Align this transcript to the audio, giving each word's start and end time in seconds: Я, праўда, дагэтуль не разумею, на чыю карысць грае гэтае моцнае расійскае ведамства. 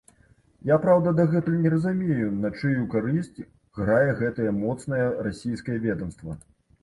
Я, 0.69 0.75
праўда, 0.85 1.11
дагэтуль 1.17 1.59
не 1.65 1.71
разумею, 1.73 2.29
на 2.45 2.51
чыю 2.61 2.87
карысць 2.95 3.39
грае 3.81 4.11
гэтае 4.21 4.49
моцнае 4.63 5.05
расійскае 5.27 5.77
ведамства. 5.87 6.33